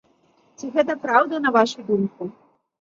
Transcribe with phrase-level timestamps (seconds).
[0.59, 2.23] Ці гэта праўда, на вашу думку?